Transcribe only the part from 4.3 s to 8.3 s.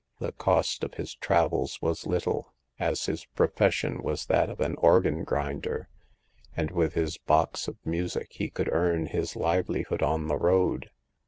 of an organ grinder, and with his box of music